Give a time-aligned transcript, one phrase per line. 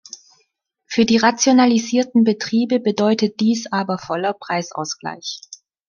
[0.87, 5.41] Für die rationalisierten Betriebe bedeutet dies aber voller Preisausgleich.